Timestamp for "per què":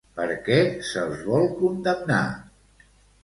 0.19-0.55